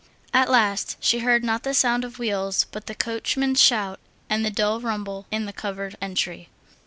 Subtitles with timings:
[0.33, 3.99] At last she heard not the sound of wheels, but the coachman's shout
[4.31, 6.49] and the dull rumble in the covered entry.